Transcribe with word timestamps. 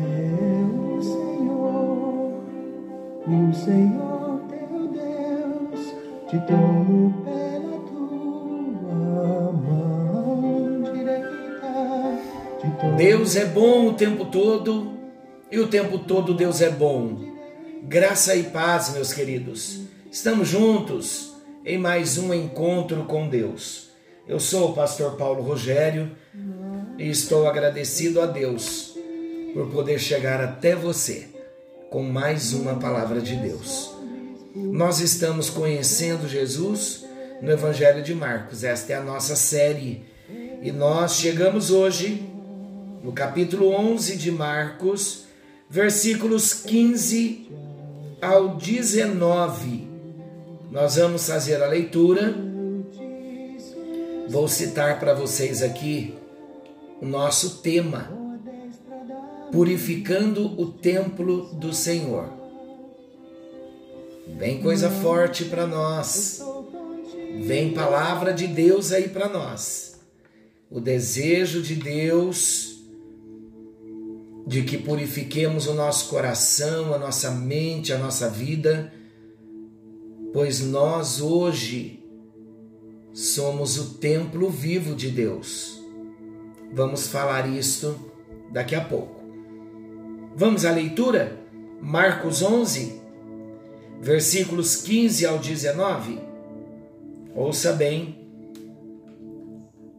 é 0.00 0.64
o 0.64 1.02
Senhor, 1.02 2.42
o 3.26 3.54
Senhor 3.54 4.40
teu 4.48 4.88
Deus, 4.88 5.80
te 6.28 6.38
pela 6.38 7.78
tua 7.88 9.52
mão 9.52 10.82
direita. 10.92 11.36
Deus 12.96 13.36
é 13.36 13.44
bom 13.44 13.88
o 13.88 13.94
tempo 13.94 14.24
todo 14.26 14.92
e 15.50 15.58
o 15.58 15.68
tempo 15.68 15.98
todo 15.98 16.34
Deus 16.34 16.60
é 16.60 16.70
bom. 16.70 17.18
Graça 17.82 18.34
e 18.34 18.44
paz, 18.44 18.92
meus 18.92 19.12
queridos. 19.12 19.80
Estamos 20.10 20.48
juntos 20.48 21.34
em 21.64 21.78
mais 21.78 22.18
um 22.18 22.32
encontro 22.32 23.04
com 23.04 23.28
Deus. 23.28 23.90
Eu 24.26 24.38
sou 24.38 24.70
o 24.70 24.74
pastor 24.74 25.16
Paulo 25.16 25.42
Rogério 25.42 26.10
e 26.98 27.08
estou 27.08 27.48
agradecido 27.48 28.20
a 28.20 28.26
Deus 28.26 28.89
por 29.52 29.70
poder 29.70 29.98
chegar 29.98 30.40
até 30.40 30.74
você 30.74 31.28
com 31.90 32.02
mais 32.02 32.52
uma 32.52 32.76
palavra 32.76 33.20
de 33.20 33.36
Deus. 33.36 33.92
Nós 34.54 35.00
estamos 35.00 35.50
conhecendo 35.50 36.28
Jesus 36.28 37.04
no 37.42 37.50
Evangelho 37.50 38.02
de 38.02 38.14
Marcos. 38.14 38.64
Esta 38.64 38.92
é 38.92 38.96
a 38.96 39.02
nossa 39.02 39.34
série 39.34 40.04
e 40.62 40.70
nós 40.70 41.16
chegamos 41.16 41.70
hoje 41.70 42.28
no 43.02 43.12
capítulo 43.12 43.70
11 43.70 44.16
de 44.16 44.30
Marcos, 44.30 45.24
versículos 45.68 46.52
15 46.52 47.48
ao 48.20 48.56
19. 48.56 49.88
Nós 50.70 50.96
vamos 50.96 51.26
fazer 51.26 51.62
a 51.62 51.66
leitura. 51.66 52.34
Vou 54.28 54.46
citar 54.46 55.00
para 55.00 55.14
vocês 55.14 55.62
aqui 55.62 56.14
o 57.00 57.06
nosso 57.06 57.58
tema: 57.62 58.19
Purificando 59.52 60.60
o 60.60 60.66
Templo 60.72 61.52
do 61.54 61.72
Senhor. 61.72 62.28
Vem 64.38 64.62
coisa 64.62 64.88
forte 64.88 65.44
para 65.44 65.66
nós. 65.66 66.42
Vem 67.42 67.72
palavra 67.72 68.32
de 68.32 68.46
Deus 68.46 68.92
aí 68.92 69.08
para 69.08 69.28
nós. 69.28 70.00
O 70.70 70.80
desejo 70.80 71.62
de 71.62 71.74
Deus 71.74 72.70
de 74.46 74.62
que 74.62 74.78
purifiquemos 74.78 75.66
o 75.66 75.74
nosso 75.74 76.08
coração, 76.08 76.92
a 76.92 76.98
nossa 76.98 77.30
mente, 77.30 77.92
a 77.92 77.98
nossa 77.98 78.28
vida, 78.28 78.92
pois 80.32 80.60
nós 80.60 81.20
hoje 81.20 82.02
somos 83.12 83.78
o 83.78 83.94
templo 83.94 84.50
vivo 84.50 84.94
de 84.94 85.10
Deus. 85.10 85.80
Vamos 86.72 87.06
falar 87.06 87.48
isto 87.48 87.96
daqui 88.52 88.74
a 88.74 88.80
pouco. 88.80 89.19
Vamos 90.34 90.64
à 90.64 90.70
leitura? 90.70 91.36
Marcos 91.82 92.40
11, 92.40 93.00
versículos 94.00 94.76
15 94.76 95.26
ao 95.26 95.38
19. 95.38 96.20
Ouça 97.34 97.72
bem 97.72 98.16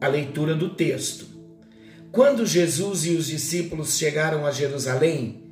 a 0.00 0.08
leitura 0.08 0.54
do 0.54 0.70
texto. 0.70 1.26
Quando 2.10 2.46
Jesus 2.46 3.04
e 3.04 3.10
os 3.10 3.26
discípulos 3.26 3.98
chegaram 3.98 4.46
a 4.46 4.50
Jerusalém, 4.50 5.42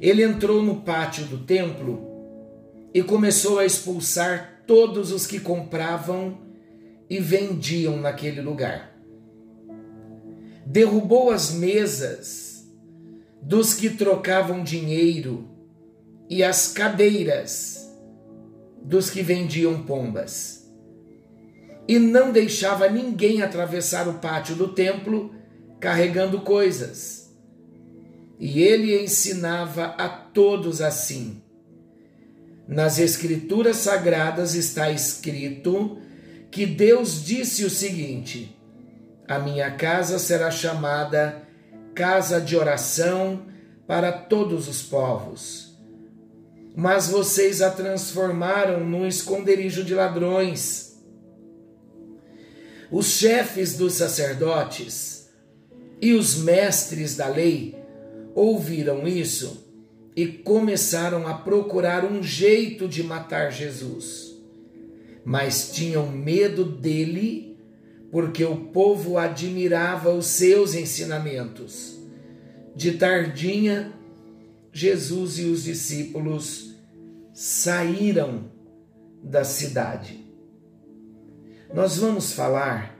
ele 0.00 0.22
entrou 0.22 0.62
no 0.62 0.80
pátio 0.80 1.26
do 1.26 1.38
templo 1.38 2.02
e 2.92 3.02
começou 3.02 3.58
a 3.58 3.66
expulsar 3.66 4.62
todos 4.66 5.12
os 5.12 5.26
que 5.26 5.38
compravam 5.38 6.38
e 7.08 7.18
vendiam 7.20 7.98
naquele 7.98 8.40
lugar. 8.40 8.96
Derrubou 10.66 11.30
as 11.30 11.52
mesas 11.52 12.53
dos 13.44 13.74
que 13.74 13.90
trocavam 13.90 14.64
dinheiro 14.64 15.46
e 16.30 16.42
as 16.42 16.72
cadeiras 16.72 17.92
dos 18.82 19.10
que 19.10 19.22
vendiam 19.22 19.82
pombas. 19.82 20.64
E 21.86 21.98
não 21.98 22.32
deixava 22.32 22.88
ninguém 22.88 23.42
atravessar 23.42 24.08
o 24.08 24.14
pátio 24.14 24.56
do 24.56 24.68
templo 24.68 25.34
carregando 25.78 26.40
coisas. 26.40 27.30
E 28.40 28.62
ele 28.62 28.98
ensinava 29.02 29.94
a 29.98 30.08
todos 30.08 30.80
assim. 30.80 31.42
Nas 32.66 32.98
Escrituras 32.98 33.76
Sagradas 33.76 34.54
está 34.54 34.90
escrito 34.90 35.98
que 36.50 36.64
Deus 36.64 37.22
disse 37.22 37.62
o 37.62 37.70
seguinte: 37.70 38.58
A 39.28 39.38
minha 39.38 39.70
casa 39.72 40.18
será 40.18 40.50
chamada 40.50 41.43
casa 41.94 42.40
de 42.40 42.56
oração 42.56 43.46
para 43.86 44.10
todos 44.12 44.68
os 44.68 44.82
povos. 44.82 45.76
Mas 46.76 47.08
vocês 47.08 47.62
a 47.62 47.70
transformaram 47.70 48.84
num 48.84 49.06
esconderijo 49.06 49.84
de 49.84 49.94
ladrões. 49.94 50.98
Os 52.90 53.06
chefes 53.06 53.76
dos 53.76 53.94
sacerdotes 53.94 55.28
e 56.00 56.12
os 56.12 56.36
mestres 56.36 57.16
da 57.16 57.28
lei 57.28 57.76
ouviram 58.34 59.06
isso 59.06 59.64
e 60.16 60.26
começaram 60.26 61.26
a 61.26 61.34
procurar 61.34 62.04
um 62.04 62.22
jeito 62.22 62.86
de 62.88 63.02
matar 63.02 63.50
Jesus. 63.50 64.34
Mas 65.24 65.72
tinham 65.72 66.08
medo 66.10 66.64
dele, 66.64 67.53
porque 68.14 68.44
o 68.44 68.66
povo 68.66 69.18
admirava 69.18 70.14
os 70.14 70.26
seus 70.26 70.76
ensinamentos. 70.76 71.98
De 72.72 72.92
tardinha, 72.92 73.92
Jesus 74.72 75.40
e 75.40 75.46
os 75.46 75.64
discípulos 75.64 76.76
saíram 77.32 78.52
da 79.20 79.42
cidade. 79.42 80.24
Nós 81.74 81.96
vamos 81.96 82.32
falar 82.32 82.96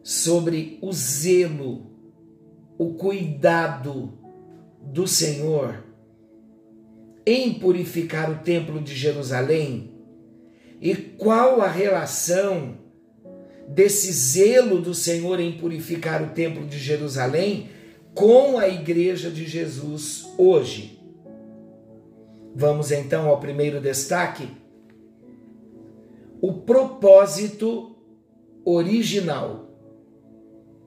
sobre 0.00 0.78
o 0.80 0.92
zelo, 0.92 1.90
o 2.78 2.94
cuidado 2.94 4.16
do 4.80 5.08
Senhor 5.08 5.82
em 7.26 7.54
purificar 7.54 8.30
o 8.30 8.44
templo 8.44 8.80
de 8.80 8.94
Jerusalém 8.94 9.90
e 10.80 10.94
qual 10.94 11.60
a 11.60 11.68
relação 11.68 12.85
desse 13.68 14.12
zelo 14.12 14.80
do 14.80 14.94
Senhor 14.94 15.40
em 15.40 15.58
purificar 15.58 16.22
o 16.22 16.30
templo 16.30 16.66
de 16.66 16.78
Jerusalém 16.78 17.70
com 18.14 18.58
a 18.58 18.68
igreja 18.68 19.30
de 19.30 19.44
Jesus 19.46 20.26
hoje. 20.38 20.98
Vamos 22.54 22.90
então 22.90 23.28
ao 23.28 23.38
primeiro 23.38 23.80
destaque. 23.80 24.48
O 26.40 26.52
propósito 26.54 27.96
original 28.64 29.70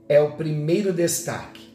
é 0.07 0.19
o 0.19 0.35
primeiro 0.35 0.91
destaque. 0.91 1.69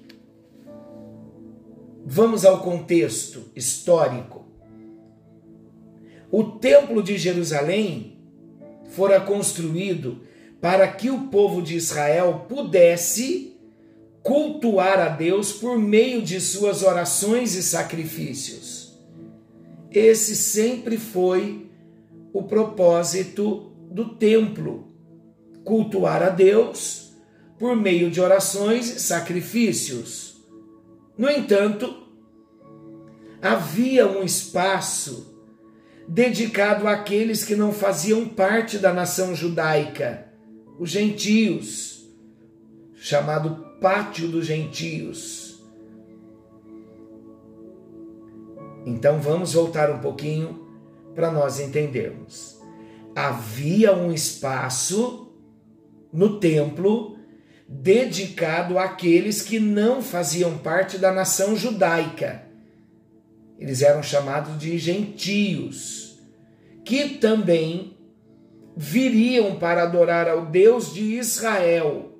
Vamos 2.04 2.44
ao 2.44 2.60
contexto 2.60 3.50
histórico. 3.54 4.44
O 6.31 6.42
Templo 6.42 7.03
de 7.03 7.16
Jerusalém 7.16 8.19
fora 8.91 9.21
construído 9.21 10.22
para 10.64 10.88
que 10.88 11.10
o 11.10 11.28
povo 11.28 11.60
de 11.60 11.76
Israel 11.76 12.47
pudesse 12.48 13.54
cultuar 14.22 14.98
a 14.98 15.10
Deus 15.10 15.52
por 15.52 15.78
meio 15.78 16.22
de 16.22 16.41
suas 16.41 16.82
orações 16.82 17.54
e 17.54 17.62
sacrifícios. 17.62 18.98
Esse 19.91 20.34
sempre 20.34 20.97
foi 20.97 21.70
o 22.32 22.44
propósito 22.44 23.74
do 23.91 24.14
templo: 24.14 24.91
cultuar 25.64 26.22
a 26.22 26.30
Deus 26.30 27.12
por 27.59 27.77
meio 27.77 28.10
de 28.10 28.22
orações 28.22 28.89
e 28.89 29.00
sacrifícios. 29.00 30.47
No 31.18 31.28
entanto, 31.28 31.94
havia 33.42 34.09
um 34.09 34.24
espaço 34.24 35.39
dedicado 36.09 36.89
àqueles 36.89 37.44
que 37.44 37.54
não 37.54 37.71
faziam 37.71 38.27
parte 38.27 38.78
da 38.78 38.94
nação 38.94 39.34
judaica, 39.34 40.23
os 40.78 40.91
gentios, 40.91 42.09
chamado 42.94 43.78
Pátio 43.80 44.28
dos 44.28 44.47
Gentios. 44.47 45.62
Então 48.86 49.21
vamos 49.21 49.54
voltar 49.54 49.91
um 49.91 49.98
pouquinho 49.98 50.68
para 51.15 51.30
nós 51.30 51.60
entendermos. 51.60 52.60
Havia 53.15 53.94
um 53.94 54.12
espaço 54.12 55.32
no 56.12 56.38
templo 56.38 57.16
dedicado 57.68 58.78
àqueles 58.78 59.41
que 59.41 59.59
não 59.59 60.03
faziam 60.03 60.59
parte 60.59 60.98
da 60.98 61.12
nação 61.12 61.56
judaica. 61.56 62.44
Eles 63.59 63.82
eram 63.82 64.03
chamados 64.03 64.59
de 64.59 64.77
gentios, 64.78 66.18
que 66.84 67.10
também 67.10 67.93
viriam 68.76 69.56
para 69.56 69.82
adorar 69.82 70.28
ao 70.28 70.47
Deus 70.47 70.92
de 70.92 71.16
Israel. 71.16 72.18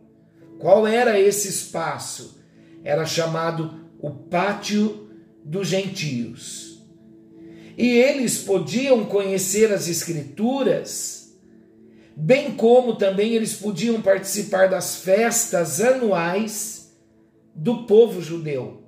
Qual 0.59 0.87
era 0.87 1.19
esse 1.19 1.49
espaço? 1.49 2.41
Era 2.83 3.05
chamado 3.05 3.89
o 4.01 4.11
pátio 4.11 5.09
dos 5.45 5.69
gentios. 5.69 6.83
E 7.77 7.89
eles 7.89 8.39
podiam 8.39 9.05
conhecer 9.05 9.73
as 9.73 9.89
Escrituras, 9.89 11.37
bem 12.17 12.53
como 12.53 12.97
também 12.97 13.35
eles 13.35 13.55
podiam 13.55 14.01
participar 14.01 14.69
das 14.69 14.97
festas 14.97 15.81
anuais 15.81 16.93
do 17.55 17.85
povo 17.85 18.23
judeu. 18.23 18.83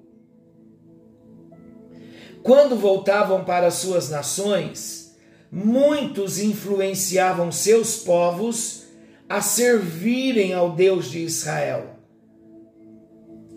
Quando 2.42 2.76
voltavam 2.76 3.44
para 3.44 3.72
suas 3.72 4.08
nações, 4.08 5.05
muitos 5.50 6.38
influenciavam 6.38 7.50
seus 7.50 7.96
povos 7.96 8.84
a 9.28 9.40
servirem 9.40 10.52
ao 10.54 10.72
Deus 10.72 11.10
de 11.10 11.20
Israel. 11.20 11.96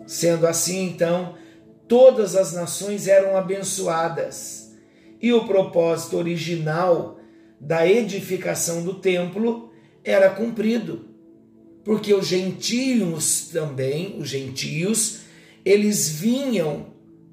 Sendo 0.06 0.46
assim, 0.46 0.86
então, 0.86 1.36
todas 1.86 2.34
as 2.34 2.52
nações 2.52 3.06
eram 3.06 3.36
abençoadas 3.36 4.72
e 5.20 5.32
o 5.32 5.46
propósito 5.46 6.16
original 6.16 7.18
da 7.60 7.86
edificação 7.86 8.82
do 8.82 8.94
templo 8.94 9.70
era 10.02 10.30
cumprido. 10.30 11.10
Porque 11.84 12.12
os 12.14 12.26
gentios 12.26 13.48
também, 13.52 14.16
os 14.18 14.28
gentios, 14.28 15.20
eles 15.64 16.08
vinham 16.08 16.86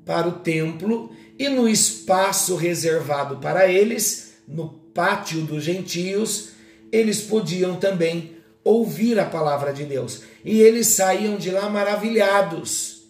para 0.06 0.28
o 0.28 0.40
templo 0.40 1.12
e 1.38 1.50
no 1.50 1.68
espaço 1.68 2.56
reservado 2.56 3.38
para 3.38 3.68
eles, 3.68 4.27
no 4.48 4.70
pátio 4.70 5.42
dos 5.42 5.64
gentios, 5.64 6.50
eles 6.92 7.22
podiam 7.22 7.76
também 7.76 8.38
ouvir 8.64 9.20
a 9.20 9.26
palavra 9.26 9.74
de 9.74 9.84
Deus. 9.84 10.22
E 10.44 10.62
eles 10.62 10.88
saíam 10.88 11.38
de 11.38 11.52
lá 11.52 11.70
maravilhados. 11.70 13.04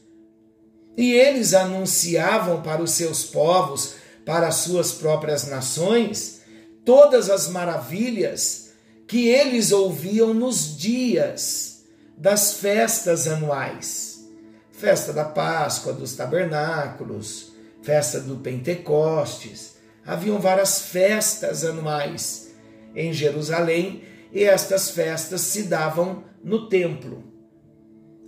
E 0.97 1.13
eles 1.13 1.53
anunciavam 1.53 2.61
para 2.61 2.81
os 2.81 2.91
seus 2.91 3.23
povos, 3.23 3.95
para 4.25 4.47
as 4.47 4.55
suas 4.55 4.91
próprias 4.91 5.47
nações, 5.47 6.41
todas 6.83 7.29
as 7.29 7.47
maravilhas 7.47 8.71
que 9.07 9.29
eles 9.29 9.71
ouviam 9.71 10.33
nos 10.33 10.75
dias 10.77 11.83
das 12.17 12.55
festas 12.55 13.27
anuais. 13.27 14.27
Festa 14.71 15.13
da 15.13 15.23
Páscoa, 15.23 15.93
dos 15.93 16.13
tabernáculos, 16.13 17.53
festa 17.81 18.19
do 18.19 18.37
Pentecostes. 18.37 19.76
Haviam 20.07 20.39
várias 20.39 20.83
festas 20.83 21.65
anuais 21.65 22.55
em 22.95 23.11
Jerusalém 23.11 24.03
e 24.31 24.43
estas 24.43 24.89
festas 24.89 25.41
se 25.41 25.63
davam 25.63 26.23
no 26.41 26.69
templo. 26.69 27.23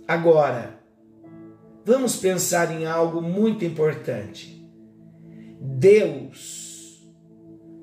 Agora, 0.06 0.78
vamos 1.84 2.16
pensar 2.16 2.70
em 2.70 2.84
algo 2.84 3.22
muito 3.22 3.64
importante. 3.64 4.60
Deus 5.58 7.10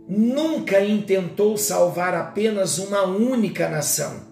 nunca 0.08 0.80
intentou 0.80 1.58
salvar 1.58 2.14
apenas 2.14 2.78
uma 2.78 3.04
única 3.04 3.68
nação. 3.68 4.28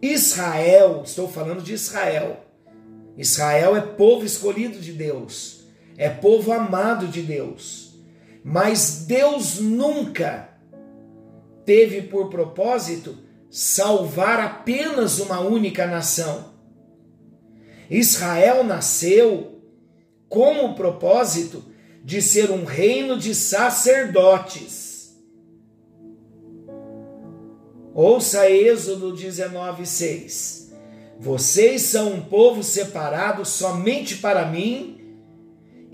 Israel, 0.00 1.02
estou 1.04 1.28
falando 1.28 1.62
de 1.62 1.72
Israel. 1.72 2.44
Israel 3.16 3.76
é 3.76 3.80
povo 3.80 4.24
escolhido 4.24 4.78
de 4.78 4.92
Deus, 4.92 5.53
é 5.96 6.08
povo 6.08 6.52
amado 6.52 7.06
de 7.08 7.22
Deus. 7.22 7.94
Mas 8.42 9.04
Deus 9.06 9.58
nunca 9.58 10.50
teve 11.64 12.02
por 12.02 12.28
propósito 12.28 13.16
salvar 13.50 14.40
apenas 14.40 15.18
uma 15.18 15.40
única 15.40 15.86
nação. 15.86 16.52
Israel 17.88 18.64
nasceu 18.64 19.62
com 20.28 20.66
o 20.66 20.74
propósito 20.74 21.64
de 22.02 22.20
ser 22.20 22.50
um 22.50 22.64
reino 22.64 23.18
de 23.18 23.34
sacerdotes. 23.34 25.14
Ouça 27.94 28.50
Êxodo 28.50 29.12
19:6. 29.14 30.72
Vocês 31.18 31.82
são 31.82 32.12
um 32.12 32.20
povo 32.20 32.62
separado 32.62 33.44
somente 33.44 34.16
para 34.16 34.46
mim 34.46 35.03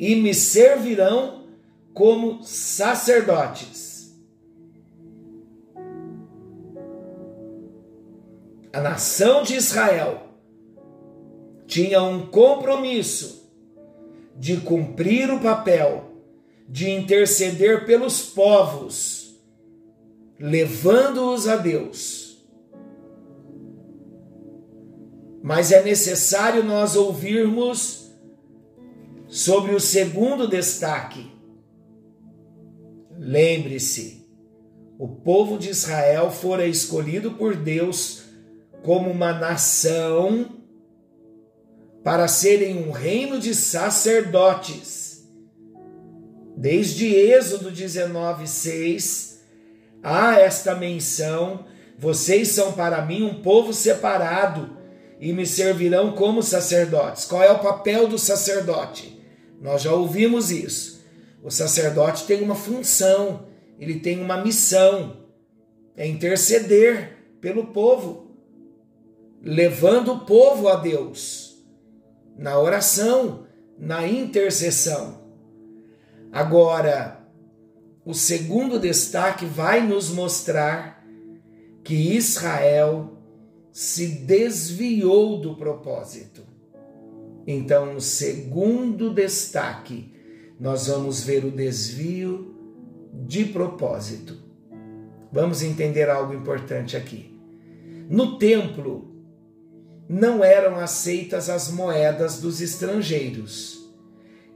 e 0.00 0.16
me 0.16 0.32
servirão 0.32 1.44
como 1.92 2.42
sacerdotes. 2.42 4.18
A 8.72 8.80
nação 8.80 9.42
de 9.42 9.56
Israel 9.56 10.22
tinha 11.66 12.02
um 12.02 12.26
compromisso 12.28 13.52
de 14.34 14.56
cumprir 14.56 15.30
o 15.30 15.38
papel 15.38 16.14
de 16.66 16.88
interceder 16.88 17.84
pelos 17.84 18.22
povos, 18.22 19.38
levando-os 20.38 21.46
a 21.46 21.56
Deus. 21.56 22.42
Mas 25.42 25.72
é 25.72 25.82
necessário 25.82 26.64
nós 26.64 26.96
ouvirmos 26.96 27.99
sobre 29.30 29.74
o 29.74 29.80
segundo 29.80 30.46
destaque 30.46 31.40
Lembre-se, 33.22 34.26
o 34.98 35.06
povo 35.06 35.58
de 35.58 35.68
Israel 35.68 36.30
fora 36.30 36.66
escolhido 36.66 37.32
por 37.32 37.54
Deus 37.54 38.22
como 38.82 39.10
uma 39.10 39.30
nação 39.30 40.56
para 42.02 42.26
serem 42.26 42.82
um 42.82 42.90
reino 42.92 43.38
de 43.38 43.54
sacerdotes. 43.54 45.22
Desde 46.56 47.14
Êxodo 47.14 47.70
19, 47.70 48.48
6, 48.48 49.42
há 50.02 50.40
esta 50.40 50.74
menção: 50.74 51.66
vocês 51.98 52.48
são 52.48 52.72
para 52.72 53.04
mim 53.04 53.22
um 53.22 53.42
povo 53.42 53.74
separado 53.74 54.78
e 55.20 55.30
me 55.34 55.44
servirão 55.44 56.12
como 56.12 56.42
sacerdotes. 56.42 57.26
Qual 57.26 57.42
é 57.42 57.52
o 57.52 57.58
papel 57.58 58.08
do 58.08 58.18
sacerdote? 58.18 59.19
Nós 59.60 59.82
já 59.82 59.92
ouvimos 59.92 60.50
isso. 60.50 61.04
O 61.42 61.50
sacerdote 61.50 62.26
tem 62.26 62.42
uma 62.42 62.54
função, 62.54 63.46
ele 63.78 64.00
tem 64.00 64.20
uma 64.20 64.42
missão, 64.42 65.18
é 65.96 66.06
interceder 66.06 67.18
pelo 67.40 67.68
povo, 67.68 68.30
levando 69.42 70.12
o 70.12 70.20
povo 70.20 70.68
a 70.68 70.76
Deus, 70.76 71.62
na 72.36 72.58
oração, 72.58 73.46
na 73.78 74.06
intercessão. 74.06 75.20
Agora, 76.32 77.20
o 78.04 78.14
segundo 78.14 78.78
destaque 78.78 79.44
vai 79.44 79.86
nos 79.86 80.10
mostrar 80.10 81.04
que 81.82 82.14
Israel 82.16 83.18
se 83.72 84.06
desviou 84.06 85.40
do 85.40 85.56
propósito. 85.56 86.49
Então, 87.46 87.96
o 87.96 88.00
segundo 88.00 89.12
destaque 89.12 90.14
nós 90.58 90.88
vamos 90.88 91.24
ver 91.24 91.44
o 91.44 91.50
desvio 91.50 92.54
de 93.12 93.46
propósito. 93.46 94.36
Vamos 95.32 95.62
entender 95.62 96.10
algo 96.10 96.34
importante 96.34 96.96
aqui. 96.96 97.34
No 98.08 98.38
templo, 98.38 99.10
não 100.08 100.42
eram 100.42 100.76
aceitas 100.76 101.48
as 101.48 101.70
moedas 101.70 102.40
dos 102.40 102.60
estrangeiros, 102.60 103.90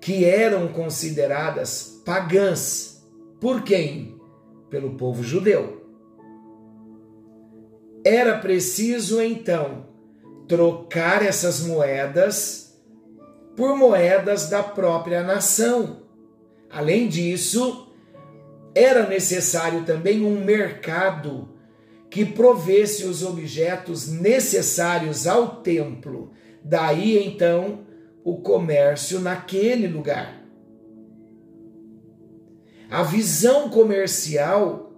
que 0.01 0.25
eram 0.25 0.69
consideradas 0.69 2.03
pagãs. 2.05 3.07
Por 3.41 3.63
quem? 3.63 4.21
Pelo 4.69 4.97
povo 4.97 5.23
judeu. 5.23 5.89
Era 8.05 8.39
preciso 8.39 9.23
então 9.23 9.87
trocar 10.47 11.25
essas 11.25 11.61
moedas 11.61 12.64
por 13.57 13.77
moedas 13.77 14.49
da 14.49 14.63
própria 14.63 15.23
nação. 15.23 16.03
Além 16.71 17.09
disso, 17.09 17.89
era 18.75 19.09
necessário 19.09 19.85
também 19.85 20.25
um 20.25 20.45
mercado 20.45 21.49
que 22.11 22.25
provesse 22.25 23.05
os 23.05 23.23
objetos 23.23 24.09
necessários 24.09 25.27
ao 25.27 25.63
templo. 25.63 26.33
Daí 26.63 27.25
então 27.25 27.81
o 28.25 28.39
comércio 28.39 29.21
naquele 29.21 29.87
lugar. 29.87 30.43
A 32.91 33.03
visão 33.03 33.69
comercial 33.69 34.93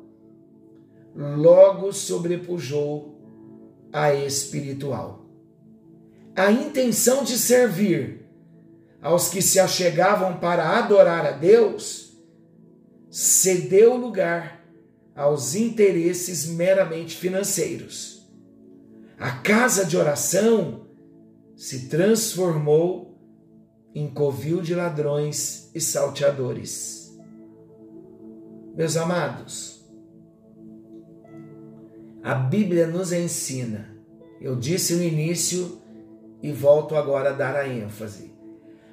logo 1.15 1.93
sobrepujou 1.93 3.19
a 3.93 4.13
espiritual. 4.15 5.25
A 6.35 6.53
intenção 6.53 7.25
de 7.25 7.39
servir 7.39 8.26
aos 9.07 9.29
que 9.29 9.41
se 9.41 9.61
achegavam 9.61 10.37
para 10.39 10.81
adorar 10.81 11.25
a 11.25 11.31
Deus, 11.31 12.19
cedeu 13.09 13.97
lugar 13.97 14.67
aos 15.15 15.55
interesses 15.55 16.47
meramente 16.47 17.15
financeiros. 17.15 18.29
A 19.17 19.31
casa 19.31 19.85
de 19.85 19.97
oração 19.97 20.89
se 21.55 21.89
transformou 21.89 23.17
em 23.95 24.13
covil 24.13 24.61
de 24.61 24.75
ladrões 24.75 25.71
e 25.73 25.81
salteadores. 25.81 27.17
Meus 28.75 28.97
amados, 28.97 29.89
a 32.25 32.35
Bíblia 32.35 32.89
nos 32.89 33.13
ensina, 33.13 33.97
eu 34.41 34.57
disse 34.57 34.97
no 34.97 35.05
início 35.05 35.81
e 36.43 36.51
volto 36.51 36.97
agora 36.97 37.31
a 37.31 37.33
dar 37.33 37.55
a 37.55 37.69
ênfase. 37.69 38.36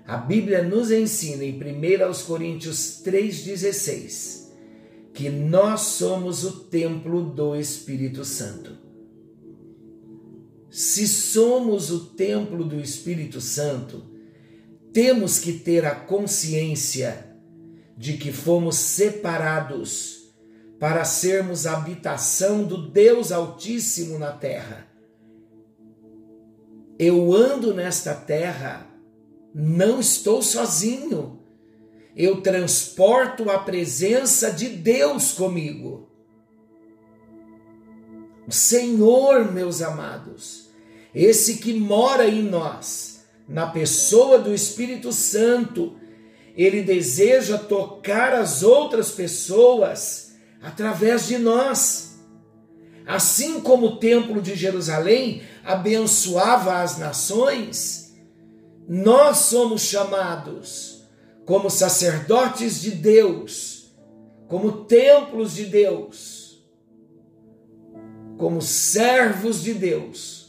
A 0.05 0.17
Bíblia 0.17 0.61
nos 0.61 0.91
ensina 0.91 1.43
em 1.43 1.55
1 1.55 2.25
Coríntios 2.25 3.01
3,16 3.03 4.43
que 5.13 5.29
nós 5.29 5.81
somos 5.81 6.43
o 6.43 6.63
templo 6.63 7.23
do 7.23 7.55
Espírito 7.55 8.25
Santo. 8.25 8.77
Se 10.69 11.07
somos 11.07 11.91
o 11.91 12.05
templo 12.15 12.65
do 12.65 12.79
Espírito 12.79 13.39
Santo, 13.39 14.03
temos 14.91 15.39
que 15.39 15.53
ter 15.53 15.85
a 15.85 15.93
consciência 15.93 17.31
de 17.95 18.17
que 18.17 18.31
fomos 18.31 18.75
separados 18.75 20.33
para 20.79 21.05
sermos 21.05 21.67
habitação 21.67 22.63
do 22.63 22.89
Deus 22.89 23.31
Altíssimo 23.31 24.17
na 24.17 24.31
terra. 24.31 24.87
Eu 26.97 27.33
ando 27.33 27.73
nesta 27.73 28.15
terra, 28.15 28.92
não 29.53 29.99
estou 29.99 30.41
sozinho. 30.41 31.39
Eu 32.15 32.41
transporto 32.41 33.49
a 33.49 33.59
presença 33.59 34.51
de 34.51 34.69
Deus 34.69 35.31
comigo. 35.31 36.09
O 38.47 38.51
Senhor, 38.51 39.51
meus 39.51 39.81
amados, 39.81 40.69
esse 41.13 41.57
que 41.57 41.73
mora 41.73 42.27
em 42.27 42.43
nós, 42.43 43.25
na 43.47 43.67
pessoa 43.67 44.37
do 44.37 44.53
Espírito 44.53 45.11
Santo, 45.11 45.95
ele 46.55 46.81
deseja 46.81 47.57
tocar 47.57 48.33
as 48.33 48.63
outras 48.63 49.11
pessoas 49.11 50.35
através 50.61 51.27
de 51.27 51.37
nós. 51.37 52.19
Assim 53.05 53.59
como 53.59 53.87
o 53.87 53.97
Templo 53.97 54.41
de 54.41 54.55
Jerusalém 54.55 55.41
abençoava 55.63 56.81
as 56.81 56.97
nações, 56.97 58.02
nós 58.87 59.37
somos 59.37 59.81
chamados 59.81 61.03
como 61.45 61.69
sacerdotes 61.69 62.81
de 62.81 62.91
Deus, 62.91 63.93
como 64.47 64.85
templos 64.85 65.55
de 65.55 65.65
Deus, 65.65 66.63
como 68.37 68.61
servos 68.61 69.61
de 69.61 69.73
Deus 69.73 70.43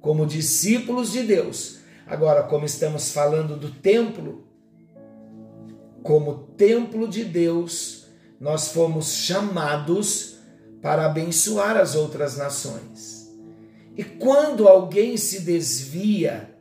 como 0.00 0.26
discípulos 0.26 1.12
de 1.12 1.22
Deus. 1.22 1.78
Agora, 2.06 2.42
como 2.42 2.64
estamos 2.64 3.12
falando 3.12 3.56
do 3.56 3.70
templo, 3.70 4.44
como 6.02 6.48
templo 6.56 7.06
de 7.06 7.24
Deus, 7.24 8.06
nós 8.40 8.68
fomos 8.68 9.12
chamados 9.12 10.38
para 10.80 11.06
abençoar 11.06 11.76
as 11.76 11.94
outras 11.94 12.36
nações. 12.36 13.30
E 13.96 14.04
quando 14.04 14.68
alguém 14.68 15.16
se 15.16 15.40
desvia 15.40 16.56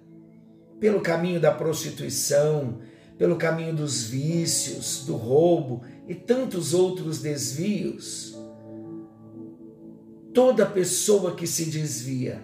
pelo 0.80 1.02
caminho 1.02 1.40
da 1.40 1.52
prostituição, 1.52 2.80
pelo 3.18 3.36
caminho 3.36 3.74
dos 3.74 4.04
vícios, 4.04 5.04
do 5.06 5.16
roubo 5.16 5.82
e 6.08 6.14
tantos 6.14 6.74
outros 6.74 7.20
desvios, 7.20 8.38
toda 10.34 10.66
pessoa 10.66 11.36
que 11.36 11.48
se 11.48 11.66
desvia, 11.66 12.44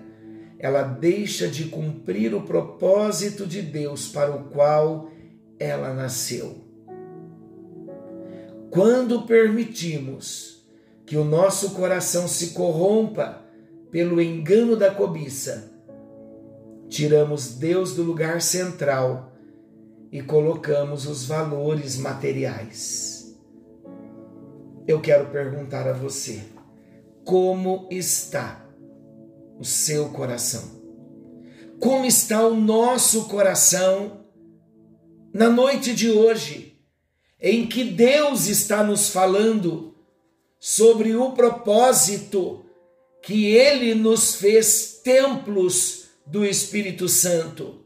ela 0.58 0.82
deixa 0.82 1.48
de 1.48 1.66
cumprir 1.66 2.34
o 2.34 2.42
propósito 2.42 3.46
de 3.46 3.62
Deus 3.62 4.08
para 4.08 4.34
o 4.34 4.46
qual 4.46 5.12
ela 5.60 5.94
nasceu. 5.94 6.64
Quando 8.72 9.28
permitimos 9.28 10.66
que 11.06 11.16
o 11.16 11.24
nosso 11.24 11.72
coração 11.72 12.28
se 12.28 12.52
corrompa 12.52 13.44
pelo 13.92 14.20
engano 14.20 14.76
da 14.76 14.90
cobiça, 14.90 15.73
tiramos 16.94 17.56
Deus 17.56 17.96
do 17.96 18.04
lugar 18.04 18.40
central 18.40 19.34
e 20.12 20.22
colocamos 20.22 21.08
os 21.08 21.26
valores 21.26 21.98
materiais. 21.98 23.36
Eu 24.88 25.02
quero 25.02 25.32
perguntar 25.32 25.88
a 25.88 25.94
você: 25.94 26.44
como 27.26 27.88
está 27.90 28.64
o 29.60 29.66
seu 29.66 30.10
coração. 30.10 30.84
Como 31.80 32.06
está 32.06 32.46
o 32.46 32.56
nosso 32.56 33.26
coração 33.26 34.26
na 35.34 35.50
noite 35.50 35.96
de 35.96 36.12
hoje, 36.12 36.80
em 37.42 37.66
que 37.66 37.84
Deus 37.84 38.46
está 38.46 38.84
nos 38.84 39.10
falando 39.10 39.96
sobre 40.60 41.16
o 41.16 41.32
propósito 41.32 42.64
que 43.24 43.48
Ele 43.48 43.96
nos 43.96 44.36
fez 44.36 45.02
templos 45.04 46.03
do 46.26 46.46
Espírito 46.46 47.08
Santo. 47.08 47.86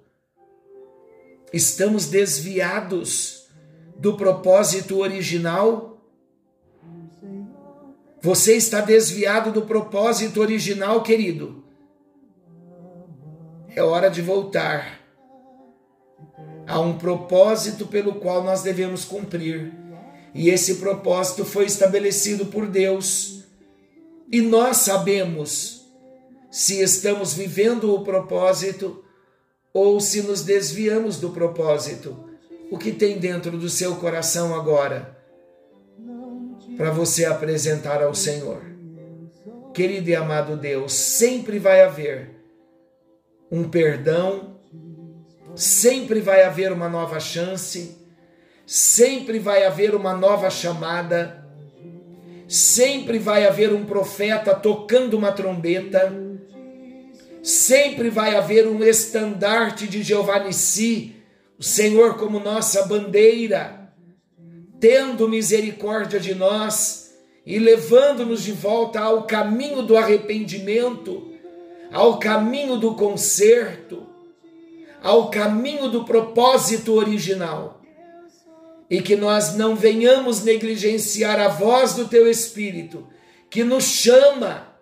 Estamos 1.52 2.08
desviados 2.08 3.48
do 3.98 4.16
propósito 4.18 4.98
original 5.00 5.98
você 8.22 8.58
está 8.58 8.82
desviado 8.82 9.52
do 9.52 9.62
propósito 9.62 10.42
original, 10.42 11.04
querido. 11.04 11.64
É 13.76 13.82
hora 13.84 14.10
de 14.10 14.22
voltar 14.22 15.00
a 16.66 16.80
um 16.80 16.98
propósito 16.98 17.86
pelo 17.86 18.16
qual 18.16 18.44
nós 18.44 18.64
devemos 18.64 19.06
cumprir. 19.06 19.72
E 20.34 20.50
esse 20.50 20.76
propósito 20.76 21.46
foi 21.46 21.66
estabelecido 21.66 22.48
por 22.48 22.68
Deus. 22.68 23.44
E 24.32 24.42
nós 24.42 24.78
sabemos 24.78 25.77
se 26.50 26.82
estamos 26.82 27.34
vivendo 27.34 27.94
o 27.94 28.04
propósito 28.04 29.04
ou 29.74 30.00
se 30.00 30.22
nos 30.22 30.44
desviamos 30.44 31.18
do 31.20 31.30
propósito. 31.30 32.26
O 32.72 32.78
que 32.78 32.92
tem 32.92 33.20
dentro 33.20 33.58
do 33.58 33.70
seu 33.70 33.96
coração 33.96 34.56
agora? 34.56 35.18
para 36.78 36.92
você 36.92 37.26
apresentar 37.26 38.04
ao 38.04 38.14
Senhor. 38.14 38.62
Querido 39.74 40.10
e 40.10 40.16
amado 40.16 40.56
Deus, 40.56 40.94
sempre 40.94 41.58
vai 41.58 41.82
haver 41.82 42.30
um 43.52 43.68
perdão, 43.68 44.60
sempre 45.56 46.22
vai 46.22 46.44
haver 46.44 46.72
uma 46.72 46.88
nova 46.88 47.20
chance, 47.20 47.98
sempre 48.66 49.40
vai 49.40 49.66
haver 49.66 49.96
uma 49.96 50.16
nova 50.16 50.50
chamada, 50.50 51.46
sempre 52.48 53.18
vai 53.18 53.46
haver 53.46 53.74
um 53.74 53.86
profeta 53.86 54.54
tocando 54.54 55.18
uma 55.18 55.32
trombeta, 55.32 56.14
sempre 57.48 58.10
vai 58.10 58.36
haver 58.36 58.68
um 58.68 58.84
estandarte 58.84 59.88
de 59.88 60.04
Jeová 60.04 60.40
Nissi, 60.40 61.16
o 61.58 61.64
Senhor 61.64 62.18
como 62.18 62.40
nossa 62.40 62.86
bandeira 62.86 63.78
tendo 64.80 65.28
misericórdia 65.28 66.20
de 66.20 66.36
nós 66.36 67.16
e 67.46 67.58
levando-nos 67.58 68.44
de 68.44 68.52
volta 68.52 69.00
ao 69.00 69.24
caminho 69.24 69.82
do 69.82 69.98
arrependimento, 69.98 71.34
ao 71.92 72.20
caminho 72.20 72.78
do 72.78 72.94
conserto, 72.94 74.06
ao 75.02 75.30
caminho 75.30 75.90
do 75.90 76.04
propósito 76.04 76.94
original. 76.94 77.82
E 78.90 79.02
que 79.02 79.16
nós 79.16 79.56
não 79.56 79.76
venhamos 79.76 80.44
negligenciar 80.44 81.40
a 81.40 81.48
voz 81.48 81.94
do 81.94 82.08
teu 82.08 82.30
Espírito, 82.30 83.08
que 83.50 83.64
nos 83.64 83.86
chama 83.86 84.77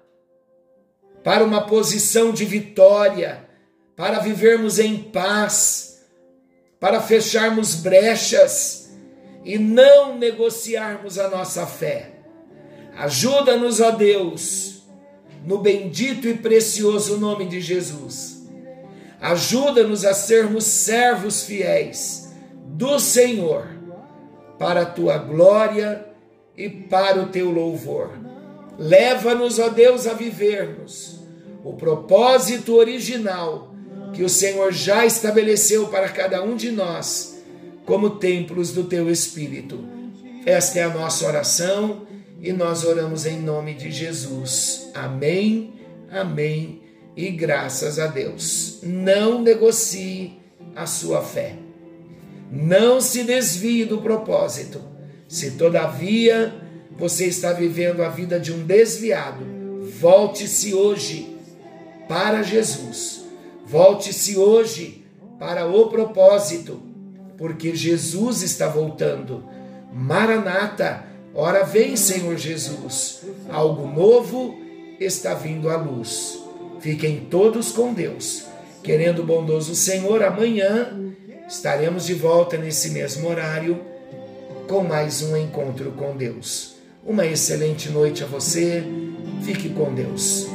para 1.25 1.43
uma 1.43 1.65
posição 1.65 2.31
de 2.31 2.45
vitória, 2.45 3.49
para 3.95 4.19
vivermos 4.19 4.77
em 4.77 4.95
paz, 4.95 6.05
para 6.79 7.01
fecharmos 7.01 7.73
brechas 7.73 8.95
e 9.43 9.57
não 9.57 10.19
negociarmos 10.19 11.17
a 11.17 11.27
nossa 11.27 11.65
fé. 11.65 12.11
Ajuda-nos, 12.95 13.81
ó 13.81 13.89
Deus, 13.89 14.83
no 15.43 15.57
bendito 15.57 16.27
e 16.27 16.35
precioso 16.35 17.17
nome 17.17 17.47
de 17.47 17.59
Jesus. 17.59 18.45
Ajuda-nos 19.19 20.05
a 20.05 20.13
sermos 20.13 20.63
servos 20.63 21.41
fiéis 21.41 22.31
do 22.67 22.99
Senhor, 22.99 23.67
para 24.59 24.83
a 24.83 24.85
tua 24.85 25.17
glória 25.17 26.05
e 26.55 26.69
para 26.69 27.19
o 27.19 27.29
teu 27.29 27.49
louvor. 27.49 28.11
Leva-nos, 28.77 29.57
ó 29.57 29.69
Deus, 29.69 30.05
a 30.05 30.13
vivermos 30.13 31.14
o 31.65 31.73
propósito 31.73 32.75
original 32.75 33.73
que 34.13 34.23
o 34.23 34.29
Senhor 34.29 34.71
já 34.71 35.03
estabeleceu 35.03 35.87
para 35.87 36.07
cada 36.09 36.43
um 36.43 36.55
de 36.55 36.71
nós 36.71 37.43
como 37.85 38.11
templos 38.11 38.71
do 38.71 38.83
teu 38.83 39.09
Espírito. 39.09 39.83
Esta 40.45 40.79
é 40.79 40.83
a 40.83 40.93
nossa 40.93 41.25
oração 41.25 42.05
e 42.39 42.53
nós 42.53 42.85
oramos 42.85 43.25
em 43.25 43.41
nome 43.41 43.73
de 43.73 43.89
Jesus. 43.89 44.91
Amém, 44.93 45.73
amém 46.11 46.83
e 47.17 47.31
graças 47.31 47.97
a 47.97 48.05
Deus. 48.05 48.79
Não 48.83 49.41
negocie 49.41 50.37
a 50.75 50.85
sua 50.85 51.23
fé. 51.23 51.55
Não 52.51 53.01
se 53.01 53.23
desvie 53.23 53.85
do 53.85 54.01
propósito. 54.01 54.79
Se 55.27 55.51
todavia 55.51 56.53
você 56.95 57.25
está 57.25 57.53
vivendo 57.53 58.03
a 58.03 58.09
vida 58.09 58.39
de 58.39 58.53
um 58.53 58.63
desviado, 58.63 59.43
volte-se 59.99 60.71
hoje 60.71 61.34
para 62.07 62.43
Jesus. 62.43 63.25
Volte-se 63.65 64.37
hoje 64.37 65.05
para 65.39 65.65
o 65.67 65.89
propósito, 65.89 66.81
porque 67.37 67.75
Jesus 67.75 68.41
está 68.41 68.67
voltando. 68.67 69.43
Maranata, 69.91 71.05
ora 71.33 71.63
vem, 71.63 71.95
Senhor 71.95 72.37
Jesus. 72.37 73.21
Algo 73.49 73.87
novo 73.87 74.55
está 74.99 75.33
vindo 75.33 75.69
à 75.69 75.77
luz. 75.77 76.39
Fiquem 76.79 77.27
todos 77.29 77.71
com 77.71 77.93
Deus. 77.93 78.45
Querendo 78.83 79.23
o 79.23 79.25
bondoso 79.25 79.73
Senhor, 79.73 80.23
amanhã 80.23 80.95
estaremos 81.47 82.05
de 82.05 82.13
volta 82.13 82.57
nesse 82.57 82.91
mesmo 82.91 83.27
horário 83.27 83.81
com 84.67 84.83
mais 84.83 85.21
um 85.21 85.35
encontro 85.35 85.91
com 85.91 86.15
Deus. 86.15 86.75
Uma 87.05 87.25
excelente 87.25 87.89
noite 87.89 88.23
a 88.23 88.27
você. 88.27 88.83
Fique 89.43 89.69
com 89.69 89.93
Deus. 89.93 90.47